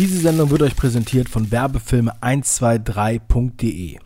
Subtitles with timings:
[0.00, 3.98] Diese Sendung wird euch präsentiert von Werbefilme123.de.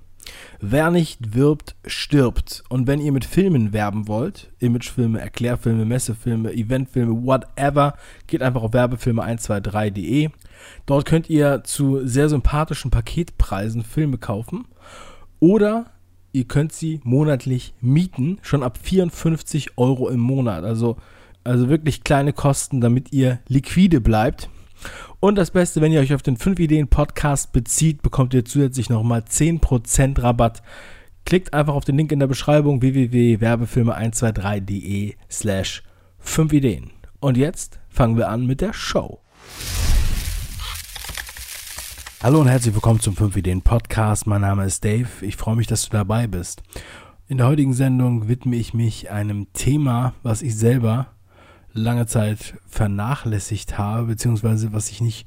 [0.60, 2.64] Wer nicht wirbt, stirbt.
[2.68, 7.94] Und wenn ihr mit Filmen werben wollt, Imagefilme, Erklärfilme, Messefilme, Eventfilme, whatever,
[8.26, 10.30] geht einfach auf Werbefilme123.de.
[10.84, 14.66] Dort könnt ihr zu sehr sympathischen Paketpreisen Filme kaufen.
[15.38, 15.86] Oder
[16.32, 20.64] ihr könnt sie monatlich mieten, schon ab 54 Euro im Monat.
[20.64, 20.96] Also,
[21.44, 24.48] also wirklich kleine Kosten, damit ihr liquide bleibt.
[25.24, 28.90] Und das Beste, wenn ihr euch auf den 5 Ideen Podcast bezieht, bekommt ihr zusätzlich
[28.90, 30.62] nochmal 10% Rabatt.
[31.24, 35.82] Klickt einfach auf den Link in der Beschreibung www.werbefilme123.de slash
[36.18, 36.90] 5 Ideen.
[37.20, 39.22] Und jetzt fangen wir an mit der Show.
[42.22, 44.26] Hallo und herzlich willkommen zum 5 Ideen Podcast.
[44.26, 45.08] Mein Name ist Dave.
[45.22, 46.62] Ich freue mich, dass du dabei bist.
[47.28, 51.13] In der heutigen Sendung widme ich mich einem Thema, was ich selber
[51.74, 55.26] lange Zeit vernachlässigt habe, beziehungsweise was ich nicht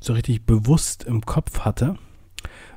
[0.00, 1.96] so richtig bewusst im Kopf hatte.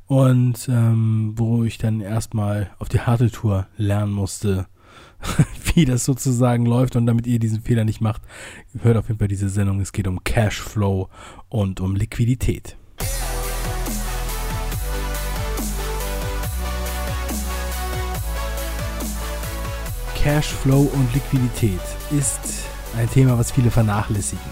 [0.07, 4.65] Und ähm, wo ich dann erstmal auf die harte Tour lernen musste,
[5.75, 6.95] wie das sozusagen läuft.
[6.95, 8.23] Und damit ihr diesen Fehler nicht macht,
[8.81, 9.79] hört auf jeden Fall diese Sendung.
[9.79, 11.09] Es geht um Cashflow
[11.49, 12.75] und um Liquidität.
[20.15, 21.79] Cashflow und Liquidität
[22.11, 24.45] ist ein Thema, was viele vernachlässigen.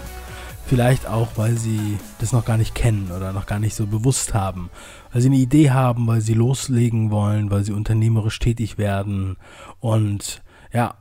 [0.66, 4.34] Vielleicht auch, weil sie das noch gar nicht kennen oder noch gar nicht so bewusst
[4.34, 4.68] haben.
[5.12, 9.36] Weil sie eine Idee haben, weil sie loslegen wollen, weil sie unternehmerisch tätig werden.
[9.80, 10.94] Und ja,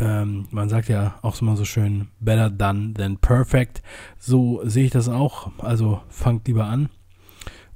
[0.00, 3.82] ähm, man sagt ja auch immer so schön, better done than perfect.
[4.18, 5.50] So sehe ich das auch.
[5.58, 6.88] Also fangt lieber an.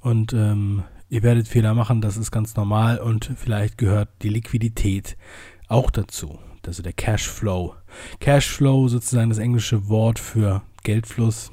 [0.01, 2.99] Und ähm, ihr werdet Fehler machen, das ist ganz normal.
[2.99, 5.19] Und vielleicht gehört die Liquidität
[5.69, 7.75] auch dazu also der Cashflow.
[8.21, 11.53] Cashflow sozusagen das englische Wort für Geldfluss.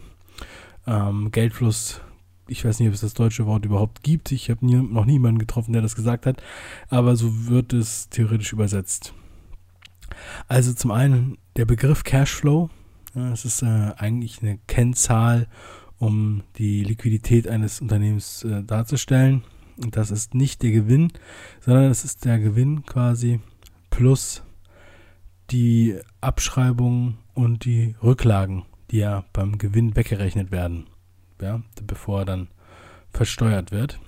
[0.87, 2.01] Ähm, Geldfluss,
[2.47, 4.31] ich weiß nicht, ob es das deutsche Wort überhaupt gibt.
[4.31, 6.41] Ich habe nie, noch niemanden getroffen, der das gesagt hat,
[6.89, 9.13] aber so wird es theoretisch übersetzt.
[10.47, 12.69] Also zum einen der Begriff Cashflow.
[13.13, 15.47] Ja, es ist äh, eigentlich eine Kennzahl,
[15.97, 19.43] um die Liquidität eines Unternehmens äh, darzustellen.
[19.83, 21.11] Und das ist nicht der Gewinn,
[21.59, 23.39] sondern es ist der Gewinn quasi
[23.89, 24.43] plus
[25.51, 30.87] die Abschreibungen und die Rücklagen, die ja beim Gewinn weggerechnet werden,
[31.41, 32.47] ja, bevor er dann
[33.11, 33.99] versteuert wird.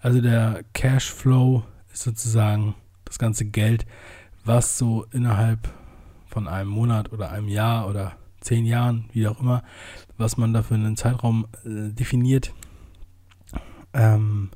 [0.00, 2.74] Also der Cashflow ist sozusagen
[3.04, 3.86] das ganze Geld,
[4.44, 5.72] was so innerhalb
[6.26, 9.62] von einem Monat oder einem Jahr oder zehn Jahren, wie auch immer,
[10.16, 12.52] was man dafür einen Zeitraum äh, definiert,
[13.92, 14.50] ähm,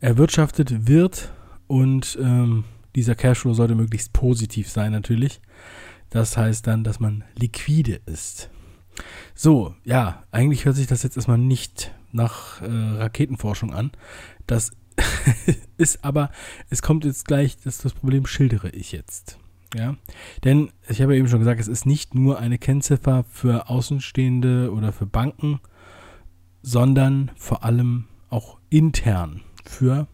[0.00, 1.32] erwirtschaftet wird
[1.66, 2.64] und ähm,
[2.96, 5.40] dieser Cashflow sollte möglichst positiv sein natürlich.
[6.10, 8.50] Das heißt dann, dass man liquide ist.
[9.34, 13.92] So, ja, eigentlich hört sich das jetzt erstmal nicht nach äh, Raketenforschung an.
[14.46, 14.72] Das
[15.76, 16.30] ist aber,
[16.70, 19.38] es kommt jetzt gleich, das, das Problem schildere ich jetzt.
[19.74, 19.96] Ja,
[20.44, 24.72] denn ich habe ja eben schon gesagt, es ist nicht nur eine Kennziffer für Außenstehende
[24.72, 25.60] oder für Banken,
[26.62, 30.08] sondern vor allem auch intern für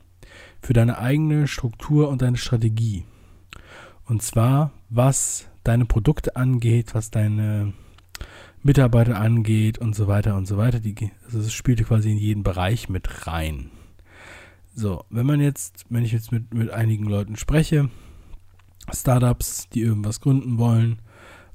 [0.63, 3.05] für deine eigene Struktur und deine Strategie.
[4.07, 7.73] Und zwar, was deine Produkte angeht, was deine
[8.63, 10.79] Mitarbeiter angeht und so weiter und so weiter.
[10.81, 13.71] Die, also es spielt quasi in jeden Bereich mit rein.
[14.75, 17.91] So, wenn man jetzt, wenn ich jetzt mit, mit einigen Leuten spreche,
[18.93, 21.03] Startups, die irgendwas gründen wollen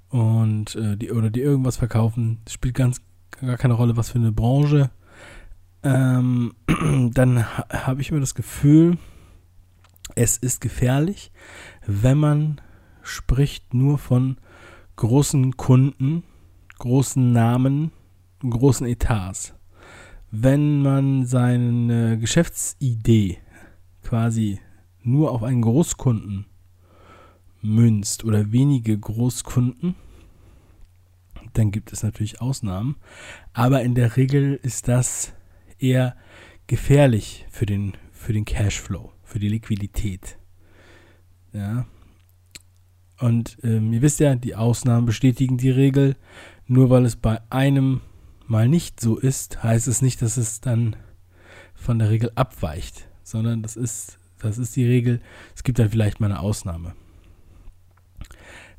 [0.09, 3.01] und äh, die oder die irgendwas verkaufen, spielt ganz
[3.31, 4.91] gar keine Rolle, was für eine Branche
[5.83, 6.53] ähm,
[7.13, 8.97] dann ha habe ich immer das Gefühl,
[10.15, 11.31] es ist gefährlich,
[11.85, 12.61] wenn man
[13.01, 14.37] spricht nur von
[14.95, 16.23] großen Kunden,
[16.79, 17.91] großen Namen,
[18.39, 19.53] großen Etats.
[20.31, 23.37] Wenn man seine Geschäftsidee
[24.03, 24.59] quasi
[25.03, 26.45] nur auf einen Großkunden
[27.61, 29.95] münzt oder wenige Großkunden,
[31.53, 32.97] dann gibt es natürlich Ausnahmen.
[33.53, 35.33] Aber in der Regel ist das
[35.79, 36.15] eher
[36.67, 40.37] gefährlich für den, für den Cashflow, für die Liquidität.
[41.53, 41.85] Ja.
[43.19, 46.15] Und ähm, ihr wisst ja, die Ausnahmen bestätigen die Regel.
[46.67, 48.01] Nur weil es bei einem
[48.45, 50.95] mal nicht so ist, heißt es nicht, dass es dann
[51.73, 55.21] von der Regel abweicht, sondern das ist, das ist die Regel.
[55.55, 56.93] Es gibt dann vielleicht mal eine Ausnahme.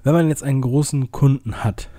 [0.03, 1.91] Wenn man jetzt einen großen Kunden hat,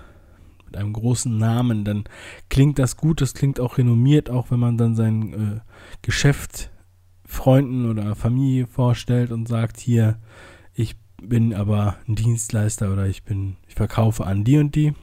[0.69, 2.04] mit einem großen Namen, dann
[2.50, 5.60] klingt das gut, das klingt auch renommiert, auch wenn man dann sein äh,
[6.04, 6.69] Geschäft
[7.25, 10.19] Freunden oder Familie vorstellt und sagt, hier,
[10.74, 14.94] ich bin aber ein Dienstleister oder ich bin, ich verkaufe an die und die.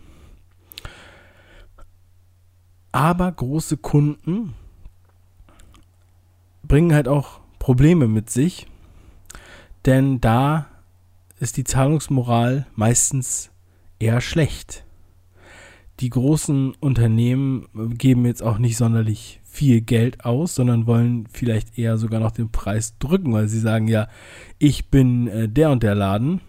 [2.92, 4.54] Aber große Kunden
[6.62, 8.68] bringen halt auch Probleme mit sich,
[9.84, 10.66] denn da
[11.38, 13.50] ist die Zahlungsmoral meistens
[13.98, 14.85] eher schlecht.
[16.00, 17.66] Die großen Unternehmen
[17.96, 22.50] geben jetzt auch nicht sonderlich viel Geld aus, sondern wollen vielleicht eher sogar noch den
[22.50, 24.08] Preis drücken, weil sie sagen, ja,
[24.58, 26.42] ich bin äh, der und der Laden.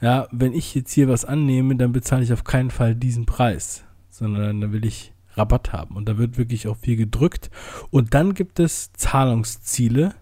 [0.00, 3.84] Ja, wenn ich jetzt hier was annehme, dann bezahle ich auf keinen Fall diesen Preis,
[4.08, 5.96] sondern dann will ich Rabatt haben.
[5.96, 7.50] Und da wird wirklich auch viel gedrückt.
[7.90, 10.14] Und dann gibt es Zahlungsziele,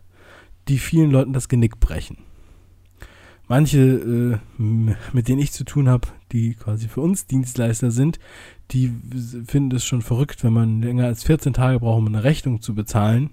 [0.69, 2.19] die vielen Leuten das Genick brechen
[3.53, 4.63] manche, äh,
[5.13, 8.19] mit denen ich zu tun habe, die quasi für uns Dienstleister sind,
[8.71, 8.91] die
[9.47, 12.75] finden es schon verrückt, wenn man länger als 14 Tage braucht, um eine Rechnung zu
[12.75, 13.29] bezahlen.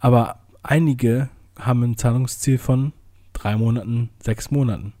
[0.00, 2.92] Aber einige haben ein Zahlungsziel von
[3.32, 4.92] drei Monaten, sechs Monaten.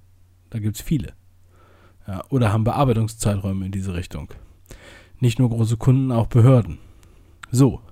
[0.48, 1.12] Da gibt es viele.
[2.08, 4.28] Ja, oder haben Bearbeitungszeiträume in diese Richtung.
[5.20, 6.78] Nicht nur große Kunden, auch Behörden.
[7.50, 7.82] So.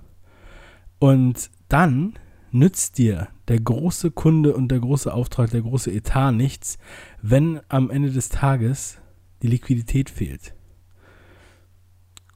[0.99, 2.15] Und dann
[2.53, 6.79] nützt dir der große Kunde und der große Auftrag, der große Etat nichts,
[7.21, 8.99] wenn am Ende des Tages
[9.43, 10.55] die Liquidität fehlt.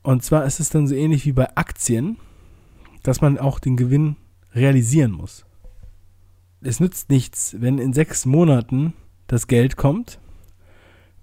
[0.02, 2.16] Und zwar ist es dann so ähnlich wie bei Aktien,
[3.02, 4.16] dass man auch den Gewinn
[4.54, 5.44] realisieren muss.
[6.60, 8.94] Es nützt nichts, wenn in sechs Monaten
[9.26, 10.18] das Geld kommt,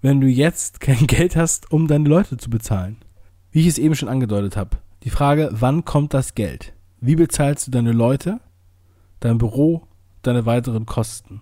[0.01, 2.97] wenn du jetzt kein Geld hast, um deine Leute zu bezahlen.
[3.51, 4.77] Wie ich es eben schon angedeutet habe.
[5.03, 6.73] Die Frage, wann kommt das Geld?
[7.01, 8.39] Wie bezahlst du deine Leute?
[9.23, 9.87] Dein Büro,
[10.21, 11.41] deine weiteren Kosten.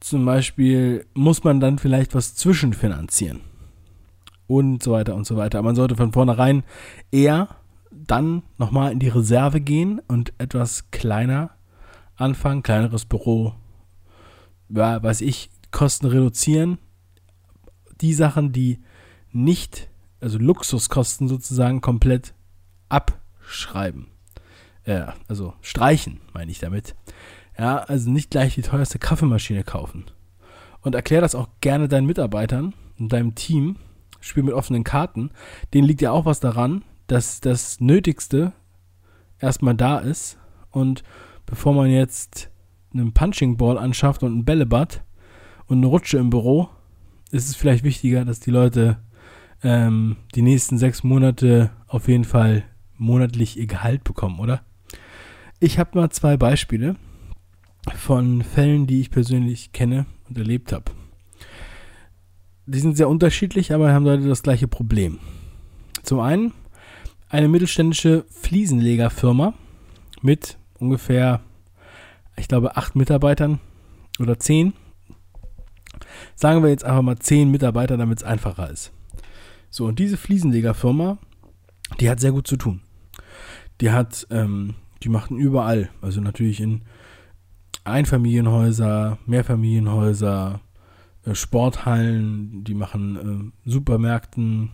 [0.00, 3.40] Zum Beispiel muss man dann vielleicht was zwischenfinanzieren.
[4.46, 5.58] Und so weiter und so weiter.
[5.58, 6.62] Aber man sollte von vornherein
[7.10, 7.48] eher
[7.90, 11.50] dann nochmal in die Reserve gehen und etwas kleiner
[12.16, 13.54] anfangen, kleineres Büro,
[14.70, 16.78] ja, weiß ich, Kosten reduzieren.
[18.00, 18.78] Die Sachen, die
[19.32, 19.90] nicht,
[20.20, 22.34] also Luxuskosten sozusagen komplett
[22.88, 24.06] abschreiben
[24.88, 26.96] äh, also streichen, meine ich damit.
[27.58, 30.06] Ja, also nicht gleich die teuerste Kaffeemaschine kaufen.
[30.80, 33.76] Und erklär das auch gerne deinen Mitarbeitern und deinem Team.
[34.20, 35.30] Spiel mit offenen Karten.
[35.74, 38.52] Denen liegt ja auch was daran, dass das Nötigste
[39.38, 40.38] erstmal da ist.
[40.70, 41.04] Und
[41.46, 42.50] bevor man jetzt
[42.92, 45.04] einen Punching Ball anschafft und ein Bällebad
[45.66, 46.68] und eine Rutsche im Büro,
[47.30, 48.98] ist es vielleicht wichtiger, dass die Leute
[49.62, 52.64] ähm, die nächsten sechs Monate auf jeden Fall
[52.96, 54.62] monatlich ihr Gehalt bekommen, oder?
[55.60, 56.94] Ich habe mal zwei Beispiele
[57.96, 60.92] von Fällen, die ich persönlich kenne und erlebt habe.
[62.66, 65.18] Die sind sehr unterschiedlich, aber haben Leute das gleiche Problem.
[66.04, 66.52] Zum einen
[67.28, 69.52] eine mittelständische Fliesenlegerfirma
[70.22, 71.40] mit ungefähr,
[72.36, 73.58] ich glaube, acht Mitarbeitern
[74.20, 74.74] oder zehn.
[76.36, 78.92] Sagen wir jetzt einfach mal zehn Mitarbeiter, damit es einfacher ist.
[79.70, 81.18] So, und diese Fliesenlegerfirma,
[81.98, 82.80] die hat sehr gut zu tun.
[83.80, 85.90] Die hat ähm, die machten überall.
[86.00, 86.82] Also natürlich in
[87.84, 90.60] Einfamilienhäuser, Mehrfamilienhäuser,
[91.24, 94.70] äh, Sporthallen, die machen äh, Supermärkten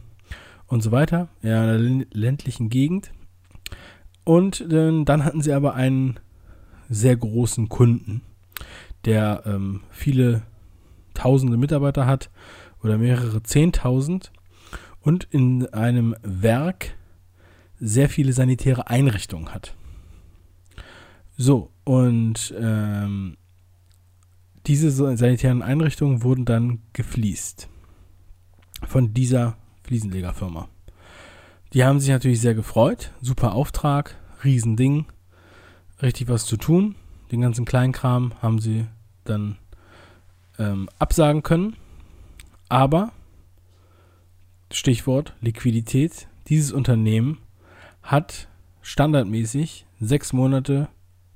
[0.66, 1.28] und so weiter.
[1.42, 3.12] Ja, in einer ländlichen Gegend.
[4.24, 6.18] Und äh, dann hatten sie aber einen
[6.88, 8.22] sehr großen Kunden,
[9.04, 10.42] der ähm, viele
[11.14, 12.30] tausende Mitarbeiter hat
[12.82, 14.32] oder mehrere Zehntausend
[15.00, 16.96] und in einem Werk
[17.78, 19.74] sehr viele sanitäre Einrichtungen hat.
[21.36, 23.36] So, und ähm,
[24.66, 27.68] diese sanitären Einrichtungen wurden dann gefliest.
[28.86, 30.68] Von dieser Fliesenlegerfirma.
[31.72, 33.12] Die haben sich natürlich sehr gefreut.
[33.20, 35.06] Super Auftrag, Riesending.
[36.00, 36.94] Richtig was zu tun.
[37.32, 38.86] Den ganzen Kleinkram haben sie
[39.24, 39.58] dann
[40.58, 41.76] ähm, absagen können.
[42.68, 43.12] Aber,
[44.70, 47.38] Stichwort Liquidität, dieses Unternehmen
[48.02, 48.48] hat
[48.82, 50.88] standardmäßig sechs Monate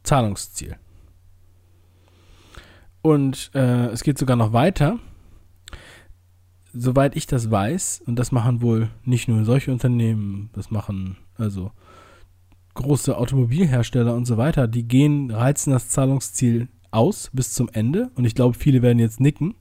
[0.02, 0.76] Zahlungsziel.
[3.02, 4.98] Und äh, es geht sogar noch weiter.
[6.72, 11.72] Soweit ich das weiß, und das machen wohl nicht nur solche Unternehmen, das machen also
[12.74, 18.10] große Automobilhersteller und so weiter, die gehen, reizen das Zahlungsziel aus bis zum Ende.
[18.14, 19.54] Und ich glaube, viele werden jetzt nicken,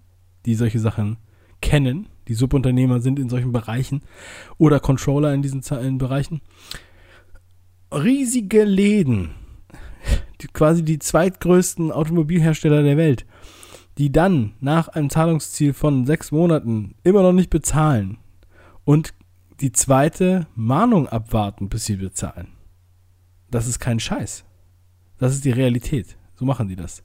[0.46, 1.18] die solche Sachen
[1.62, 4.02] kennen, die Subunternehmer sind in solchen Bereichen
[4.58, 5.62] oder Controller in diesen
[5.98, 6.42] Bereichen.
[7.92, 9.32] Riesige Läden
[10.42, 13.26] die, quasi die zweitgrößten Automobilhersteller der Welt,
[13.98, 18.18] die dann nach einem Zahlungsziel von sechs Monaten immer noch nicht bezahlen
[18.86, 19.14] und
[19.60, 22.50] die zweite Mahnung abwarten, bis sie bezahlen.
[23.50, 24.46] Das ist kein Scheiß.
[25.18, 26.18] Das ist die Realität.
[26.36, 27.04] So machen die das.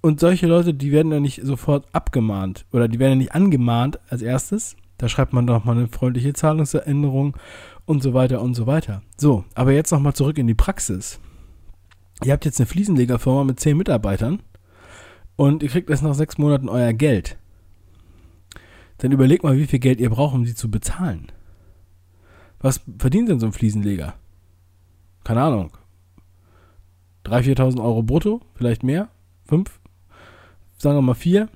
[0.00, 3.98] Und solche Leute, die werden ja nicht sofort abgemahnt oder die werden ja nicht angemahnt
[4.08, 7.36] als erstes, Da schreibt man doch mal eine freundliche Zahlungserinnerung
[7.86, 9.02] und so weiter und so weiter.
[9.16, 11.20] So, aber jetzt nochmal zurück in die Praxis.
[12.24, 14.42] Ihr habt jetzt eine Fliesenlegerfirma mit zehn Mitarbeitern
[15.36, 17.38] und ihr kriegt erst nach sechs Monaten euer Geld.
[18.98, 21.30] Dann überlegt mal, wie viel Geld ihr braucht, um sie zu bezahlen.
[22.58, 24.14] Was verdient denn so ein Fliesenleger?
[25.22, 25.70] Keine Ahnung.
[27.24, 29.08] 3.000, 4.000 Euro brutto, vielleicht mehr,
[29.46, 29.80] 5,
[30.78, 31.48] sagen wir mal 4,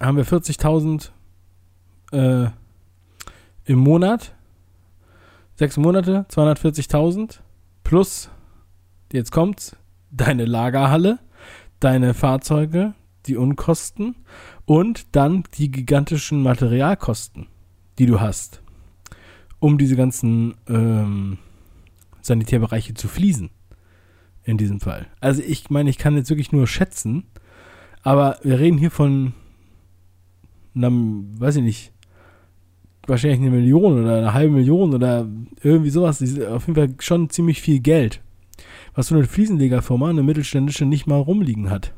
[0.00, 1.10] haben wir 40.000
[2.12, 2.50] äh,
[3.64, 4.34] im Monat,
[5.56, 7.40] 6 Monate, 240.000
[7.82, 8.30] plus,
[9.12, 9.76] jetzt kommt's,
[10.10, 11.18] deine Lagerhalle,
[11.80, 12.94] deine Fahrzeuge,
[13.26, 14.16] die Unkosten
[14.64, 17.46] und dann die gigantischen Materialkosten,
[17.98, 18.62] die du hast,
[19.58, 21.38] um diese ganzen ähm,
[22.22, 23.50] Sanitärbereiche zu fließen.
[24.44, 25.06] In diesem Fall.
[25.20, 27.24] Also ich meine, ich kann jetzt wirklich nur schätzen,
[28.02, 29.34] aber wir reden hier von
[30.74, 31.92] einer, weiß ich nicht,
[33.06, 35.26] wahrscheinlich eine Million oder eine halbe Million oder
[35.62, 36.22] irgendwie sowas.
[36.22, 38.22] Auf jeden Fall schon ziemlich viel Geld,
[38.98, 41.92] was so eine Fliesenlegerfirma, eine mittelständische, nicht mal rumliegen hat.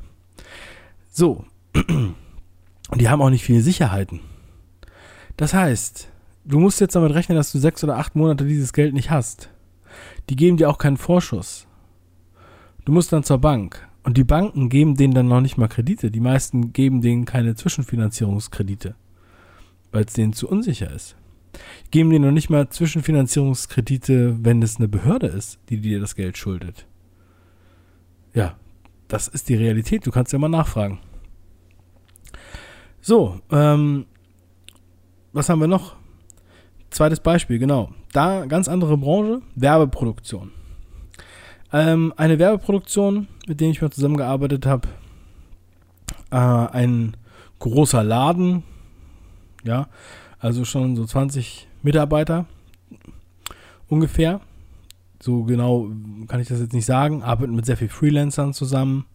[1.10, 1.46] So.
[1.74, 4.20] Und die haben auch nicht viele Sicherheiten.
[5.38, 6.10] Das heißt,
[6.44, 9.48] du musst jetzt damit rechnen, dass du sechs oder acht Monate dieses Geld nicht hast.
[10.28, 11.66] Die geben dir auch keinen Vorschuss.
[12.84, 13.88] Du musst dann zur Bank.
[14.02, 16.10] Und die Banken geben denen dann noch nicht mal Kredite.
[16.10, 18.94] Die meisten geben denen keine Zwischenfinanzierungskredite,
[19.90, 21.16] weil es denen zu unsicher ist.
[21.90, 26.36] Geben denen noch nicht mal Zwischenfinanzierungskredite, wenn es eine Behörde ist, die dir das Geld
[26.36, 26.86] schuldet.
[28.34, 28.56] Ja,
[29.08, 30.06] das ist die Realität.
[30.06, 31.00] Du kannst ja mal nachfragen.
[33.00, 34.06] So, ähm,
[35.32, 35.96] was haben wir noch?
[36.90, 37.90] Zweites Beispiel, genau.
[38.12, 40.52] Da ganz andere Branche, Werbeproduktion.
[41.72, 44.88] Ähm, eine Werbeproduktion, mit der ich mal zusammengearbeitet habe.
[46.30, 47.16] Äh, ein
[47.60, 48.64] großer Laden,
[49.64, 49.88] ja,
[50.38, 52.46] also schon so 20 Mitarbeiter
[53.88, 54.40] ungefähr.
[55.22, 55.90] So genau
[56.28, 59.06] kann ich das jetzt nicht sagen, arbeiten mit sehr vielen Freelancern zusammen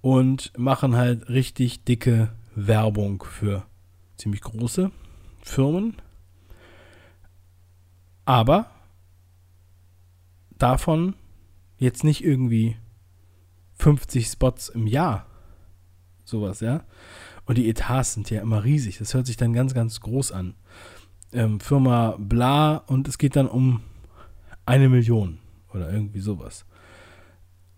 [0.00, 3.64] und machen halt richtig dicke Werbung für
[4.16, 4.90] ziemlich große
[5.42, 5.96] Firmen.
[8.24, 8.70] Aber
[10.58, 11.14] davon
[11.76, 12.76] jetzt nicht irgendwie
[13.78, 15.26] 50 Spots im Jahr.
[16.24, 16.84] Sowas, ja.
[17.44, 18.96] Und die Etats sind ja immer riesig.
[18.96, 20.54] Das hört sich dann ganz, ganz groß an.
[21.32, 23.82] Ähm, Firma bla und es geht dann um
[24.66, 25.38] eine Million
[25.72, 26.64] oder irgendwie sowas.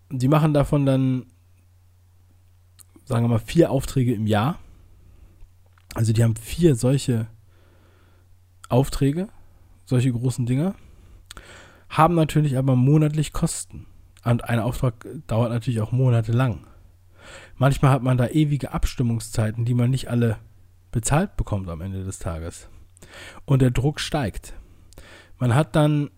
[0.09, 1.25] Die machen davon dann,
[3.05, 4.59] sagen wir mal, vier Aufträge im Jahr.
[5.93, 7.27] Also die haben vier solche
[8.69, 9.29] Aufträge,
[9.85, 10.75] solche großen Dinger
[11.89, 13.85] haben natürlich aber monatlich Kosten.
[14.23, 16.67] Und ein Auftrag dauert natürlich auch monatelang.
[17.55, 20.37] Manchmal hat man da ewige Abstimmungszeiten, die man nicht alle
[20.91, 22.69] bezahlt bekommt am Ende des Tages.
[23.45, 24.53] Und der Druck steigt.
[25.37, 26.09] Man hat dann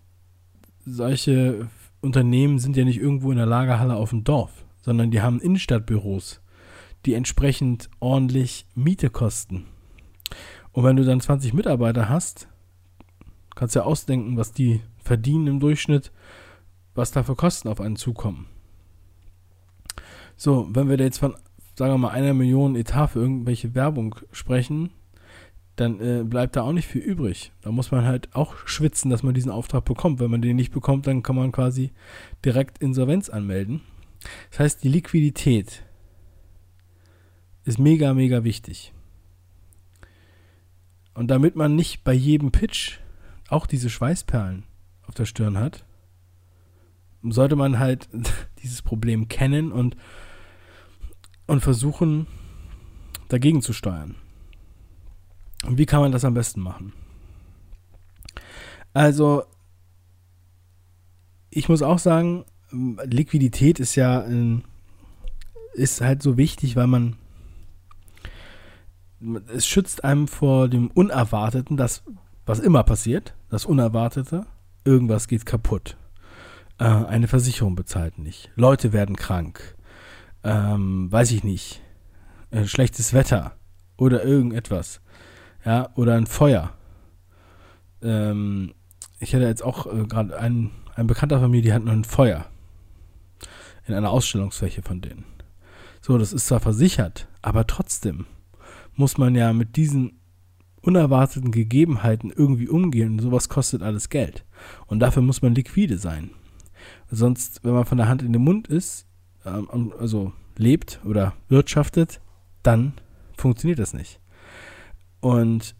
[0.89, 1.67] solche
[2.01, 6.41] Unternehmen sind ja nicht irgendwo in der Lagerhalle auf dem Dorf, sondern die haben Innenstadtbüros,
[7.05, 9.65] die entsprechend ordentlich Miete kosten.
[10.71, 12.47] Und wenn du dann 20 Mitarbeiter hast,
[13.55, 16.11] kannst du ja ausdenken, was die verdienen im Durchschnitt,
[16.95, 18.47] was da für Kosten auf einen zukommen.
[20.37, 21.35] So, wenn wir da jetzt von,
[21.75, 24.91] sagen wir mal, einer Million Etat für irgendwelche Werbung sprechen,
[25.79, 27.51] dann äh, bleibt da auch nicht viel übrig.
[27.61, 30.19] Da muss man halt auch schwitzen, dass man diesen Auftrag bekommt.
[30.19, 31.91] Wenn man den nicht bekommt, dann kann man quasi
[32.43, 33.81] direkt Insolvenz anmelden.
[34.51, 35.83] Das heißt, die Liquidität
[37.63, 38.93] ist mega, mega wichtig.
[41.13, 42.99] Und damit man nicht bei jedem Pitch
[43.47, 44.63] auch diese Schweißperlen
[45.03, 45.85] auf der Stirn hat,
[47.23, 48.09] sollte man halt
[48.63, 49.95] dieses Problem kennen und,
[51.47, 52.27] und versuchen,
[53.29, 54.15] dagegen zu steuern.
[55.65, 56.93] Und wie kann man das am besten machen?
[58.93, 59.43] Also,
[61.49, 64.25] ich muss auch sagen, Liquidität ist ja
[65.73, 67.17] ist halt so wichtig, weil man
[69.53, 72.03] es schützt einem vor dem Unerwarteten, das
[72.45, 74.45] was immer passiert, das Unerwartete
[74.83, 75.97] irgendwas geht kaputt.
[76.79, 78.49] Äh, eine Versicherung bezahlt nicht.
[78.55, 79.75] Leute werden krank.
[80.43, 81.81] Ähm, weiß ich nicht.
[82.51, 83.55] Äh, schlechtes Wetter
[83.97, 85.01] oder irgendetwas.
[85.65, 86.73] Ja, oder ein Feuer.
[88.01, 88.73] Ähm,
[89.19, 92.45] ich hatte jetzt auch äh, gerade einen, ein Bekannter von mir, die hatten ein Feuer.
[93.87, 95.25] In einer Ausstellungsfläche von denen.
[96.01, 98.25] So, das ist zwar versichert, aber trotzdem
[98.95, 100.19] muss man ja mit diesen
[100.81, 103.19] unerwarteten Gegebenheiten irgendwie umgehen.
[103.19, 104.45] sowas kostet alles Geld.
[104.87, 106.31] Und dafür muss man liquide sein.
[107.11, 109.07] Sonst, wenn man von der Hand in den Mund ist,
[109.45, 112.21] ähm, also lebt oder wirtschaftet,
[112.63, 112.93] dann
[113.37, 114.19] funktioniert das nicht.
[115.21, 115.75] Und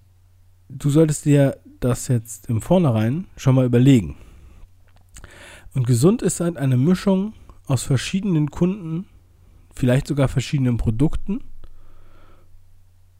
[0.69, 4.17] du solltest dir das jetzt im Vornherein schon mal überlegen.
[5.73, 7.33] Und gesund ist halt eine Mischung
[7.65, 9.05] aus verschiedenen Kunden,
[9.73, 11.43] vielleicht sogar verschiedenen Produkten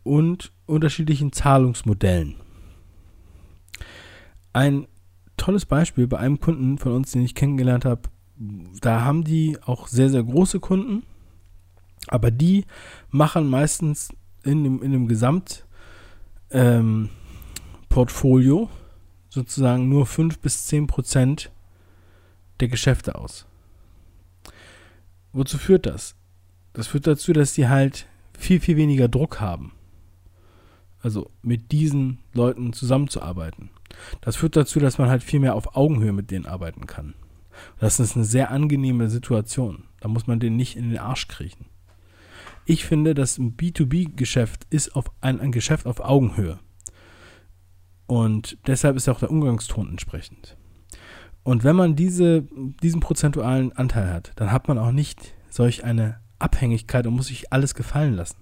[0.03, 2.35] und unterschiedlichen Zahlungsmodellen.
[4.51, 4.87] Ein
[5.37, 8.09] tolles Beispiel bei einem Kunden von uns, den ich kennengelernt habe,
[8.81, 11.03] da haben die auch sehr, sehr große Kunden,
[12.07, 12.65] aber die
[13.09, 14.09] machen meistens
[14.43, 15.68] in dem, in dem Gesamtportfolio
[16.51, 17.09] ähm,
[19.29, 21.51] sozusagen nur 5 bis 10 Prozent
[22.59, 23.45] der Geschäfte aus.
[25.31, 26.15] Wozu führt das?
[26.73, 29.73] Das führt dazu, dass die halt viel, viel weniger Druck haben.
[31.01, 33.69] Also mit diesen Leuten zusammenzuarbeiten.
[34.21, 37.13] Das führt dazu, dass man halt viel mehr auf Augenhöhe mit denen arbeiten kann.
[37.79, 39.83] das ist eine sehr angenehme Situation.
[39.99, 41.65] Da muss man den nicht in den Arsch kriechen.
[42.69, 46.59] Ich finde, ein B2B-Geschäft ist auf ein, ein Geschäft auf Augenhöhe.
[48.05, 50.55] Und deshalb ist auch der Umgangston entsprechend.
[51.41, 52.43] Und wenn man diese,
[52.83, 57.51] diesen prozentualen Anteil hat, dann hat man auch nicht solch eine Abhängigkeit und muss sich
[57.51, 58.37] alles gefallen lassen.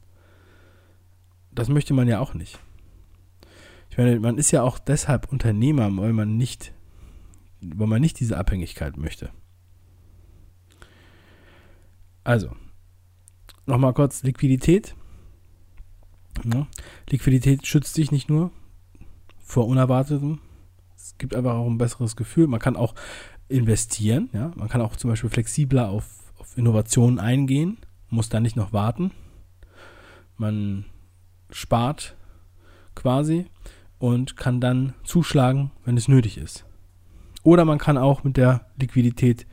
[1.54, 2.60] Das möchte man ja auch nicht.
[3.90, 6.74] Ich meine, man ist ja auch deshalb Unternehmer, weil man nicht,
[7.62, 9.30] weil man nicht diese Abhängigkeit möchte.
[12.26, 12.52] Also,
[13.68, 14.96] nochmal kurz Liquidität.
[16.44, 16.68] Ja,
[17.10, 18.52] Liquidität schützt dich nicht nur
[19.40, 20.40] vor Unerwartetem,
[20.96, 22.48] es gibt einfach auch ein besseres Gefühl.
[22.48, 22.94] Man kann auch
[23.48, 24.52] investieren, ja.
[24.56, 27.78] Man kann auch zum Beispiel flexibler auf, auf Innovationen eingehen,
[28.10, 29.12] muss da nicht noch warten.
[30.36, 30.86] Man
[31.50, 32.16] spart
[32.94, 33.46] quasi
[34.00, 36.66] und kann dann zuschlagen, wenn es nötig ist.
[37.44, 39.48] Oder man kann auch mit der Liquidität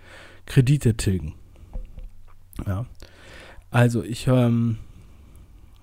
[0.47, 1.35] Kredite tilgen.
[2.67, 2.87] Ja.
[3.75, 4.79] Also ich ähm,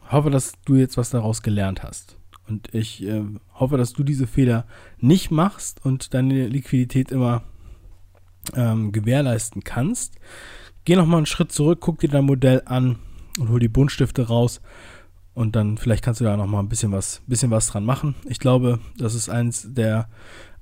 [0.09, 2.15] hoffe, dass du jetzt was daraus gelernt hast.
[2.47, 3.21] Und ich äh,
[3.53, 4.65] hoffe, dass du diese Fehler
[4.99, 7.43] nicht machst und deine Liquidität immer
[8.55, 10.15] ähm, gewährleisten kannst.
[10.85, 12.95] Geh nochmal einen Schritt zurück, guck dir dein Modell an
[13.37, 14.61] und hol die Buntstifte raus.
[15.33, 18.15] Und dann vielleicht kannst du da nochmal ein bisschen was, bisschen was dran machen.
[18.23, 20.07] Ich glaube, das ist eins der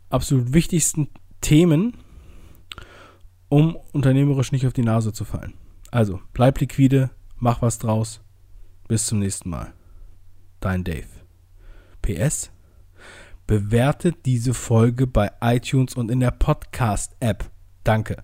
[0.10, 1.10] absolut wichtigsten
[1.42, 1.94] Themen,
[3.50, 5.54] um unternehmerisch nicht auf die Nase zu fallen.
[5.92, 8.22] Also, bleib liquide, mach was draus.
[8.88, 9.74] Bis zum nächsten Mal.
[10.60, 11.08] Dein Dave.
[12.02, 12.52] PS.
[13.48, 17.50] Bewertet diese Folge bei iTunes und in der Podcast-App.
[17.84, 18.24] Danke.